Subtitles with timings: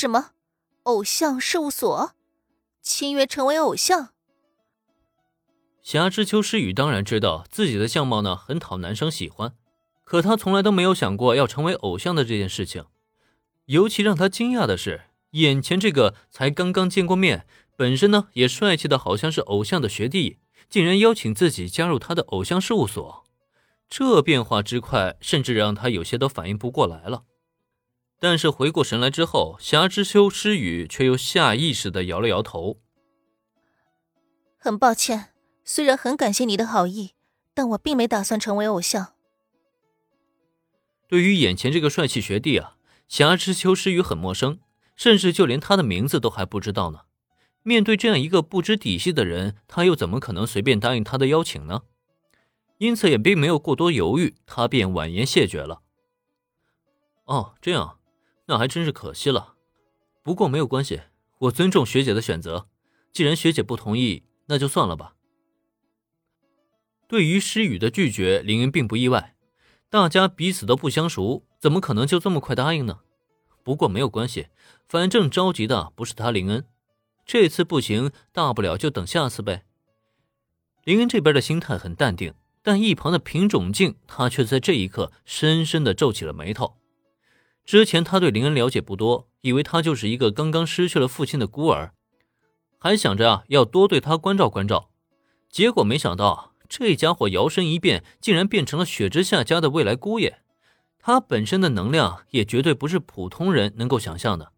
[0.00, 0.30] 什么？
[0.84, 2.12] 偶像事务所？
[2.80, 4.14] 签约成为偶像？
[5.82, 9.54] 霞之秋诗雨当然知道自己的相貌呢很讨男生喜欢，
[10.02, 12.86] 可他从来都没有想过要成为偶像的这件事情。
[13.66, 15.02] 尤其让他惊讶的是，
[15.32, 17.46] 眼前这个才刚刚见过面，
[17.76, 20.38] 本身呢也帅气的好像是偶像的学弟，
[20.70, 23.26] 竟然邀请自己加入他的偶像事务所。
[23.90, 27.24] 这变化之快，甚至让他有些都反应不过来了。
[28.20, 32.78] 但是回过神来之后，霞之秋诗雨却又下意识的摇了摇头。
[34.58, 35.30] 很抱歉，
[35.64, 37.14] 虽然很感谢你的好意，
[37.54, 39.14] 但我并没打算成为偶像。
[41.08, 42.76] 对于眼前这个帅气学弟啊，
[43.08, 44.60] 霞之秋诗雨很陌生，
[44.94, 47.00] 甚至就连他的名字都还不知道呢。
[47.62, 51.84] 面对这样一个不知底细的人，他又怎么可能随便答应他的邀请呢？
[52.76, 55.80] 因此也并没有过多犹豫，他便婉言谢绝了。
[57.24, 57.99] 哦，这样。
[58.50, 59.54] 那还真是可惜了，
[60.24, 61.02] 不过没有关系，
[61.38, 62.68] 我尊重学姐的选择。
[63.12, 65.14] 既然学姐不同意，那就算了吧。
[67.06, 69.36] 对于诗雨的拒绝，林恩并不意外。
[69.88, 72.98] 大家彼此都不相熟，怎么可能就这么快答应呢？
[73.62, 74.48] 不过没有关系，
[74.88, 76.66] 反正着急的不是他林恩。
[77.24, 79.64] 这次不行，大不了就等下次呗。
[80.82, 86.79] 林恩这边的心态很淡定，但一旁的平种静，他却在这一刻深深的皱起了眉头。
[87.64, 91.92] 之前他对林恩了解不多，以为他就是一个刚刚失去了父亲的孤儿，
[92.78, 94.90] 还想着啊要多对他关照关照。
[95.48, 100.40] 结果没想到这家伙摇身一变，竟然变成了雪之下家的未来姑爷。
[100.98, 104.52] 他本身的能量也绝对不是普通人能够想象的，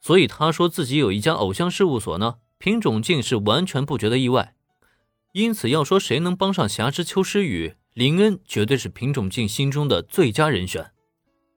[0.00, 4.54] 所以他说自己有一家偶像事务所呢，品种静是完全不觉得意外。
[5.32, 10.92] 因此要说谁能帮上霞之秋诗雨，林恩绝对是品种静心中的最佳人选。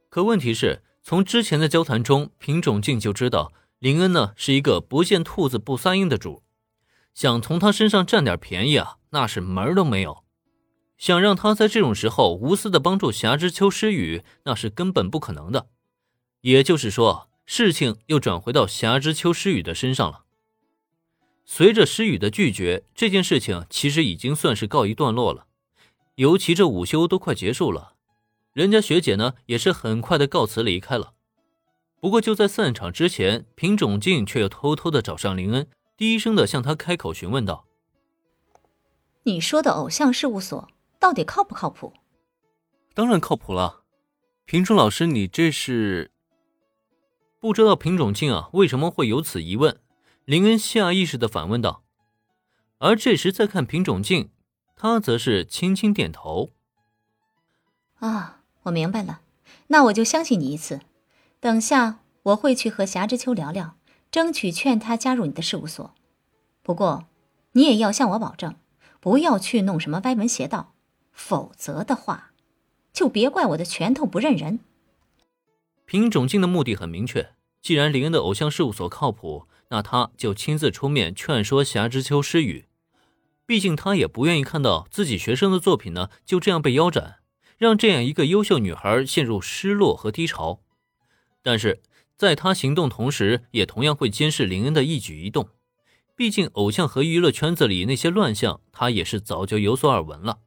[0.10, 6.44] 可问题是，从之前的交谈中，品种静就知道林恩呢是一个不见兔子不撒鹰的主，
[7.14, 10.24] 想从他身上占点便宜啊，那是门儿都没有。
[10.98, 15.68] 想让他在这种时候无私的帮助霞之秋诗语，那是根本不可能的。
[16.42, 20.24] 也就是说，事情又转回到霞之秋诗语的身上了。
[21.46, 25.46] 随着诗雨的拒绝，这件事情其实已经算是告一段落了。
[26.16, 27.97] 尤其这午休都快结束了。
[28.58, 31.14] 人家学姐呢，也是很快的告辞离开了。
[32.00, 37.68] 不过就在散场之前，品种静却又偷偷的找上林恩，低声的向他开口询问道
[39.26, 40.68] ：“你说的偶像事务所
[41.00, 41.94] 到底靠不靠谱
[42.96, 43.84] ？”“当然靠谱了。
[44.46, 46.10] ”“品种老师，你这是？”
[47.40, 49.80] 不知道品种静啊为什么会有此疑问，
[50.26, 51.84] 林恩下意识的反问道。
[52.80, 54.32] 而这时再看品种静，
[54.76, 56.54] 他则是轻轻点头。
[58.00, 58.34] 啊。
[58.68, 59.22] 我明白了，
[59.68, 60.82] 那我就相信你一次。
[61.40, 63.78] 等下我会去和霞之秋聊聊，
[64.12, 65.94] 争取劝他加入你的事务所。
[66.64, 67.06] 不过，
[67.54, 68.56] 你也要向我保证，
[69.00, 70.74] 不要去弄什么歪门邪道，
[71.12, 72.32] 否则的话，
[72.92, 74.60] 就别怪我的拳头不认人。
[75.86, 82.66] 品种静的目的很明确，既然林恩的偶像事务所靠谱，那他就亲自出面劝说霞之秋失语。
[83.46, 87.20] 毕竟他也不愿意看到自己学生的作品呢就这样被腰斩。
[87.58, 90.62] 让这样一个优秀女孩陷入失落和低潮，
[91.42, 91.82] 但是
[92.16, 95.50] 在她行动同时，也同样会监视林恩的一举一动。
[96.16, 100.40] 毕竟，偶像和娱乐圈子里那些乱象，她也是早就有所耳闻了。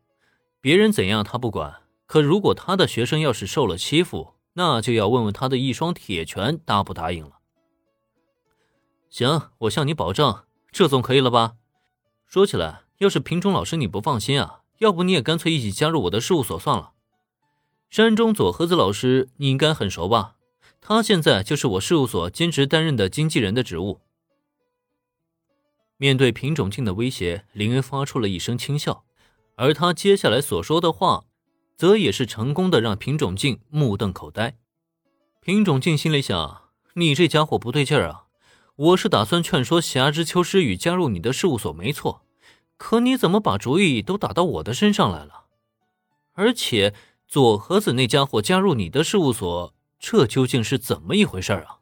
[0.61, 7.39] 别人怎样她不管，可如果她的学生要是受了欺负，那就要问问她的一双铁拳答不答应了。
[9.09, 11.55] 行，我向你保证，这总可以了吧？
[12.27, 16.93] 说起来，要是平中老师你不放心啊，要不你也干脆一起加入我的事务所算了。
[17.91, 20.37] 山中佐和子老师，你应该很熟吧？
[20.81, 24.01] 他现在就是我事务所兼职担任的经纪人的职务。
[25.97, 29.05] 面对品种静的威胁，林恩发出了一声轻笑，
[29.57, 31.25] 而他接下来所说的话，
[31.77, 34.57] 则也是成功的让品种静目瞪口呆。
[35.41, 38.27] 品种静心里想：你这家伙不对劲儿啊！
[38.77, 42.25] 我是打算劝说霞之秋诗雨加入你的事务所，没错，
[42.77, 45.47] 可你怎么把主意都打到我的身上来了？
[46.35, 46.95] 而且。
[47.31, 51.80] 左和子那家伙加入你的事务所，这究竟是怎么一回事啊？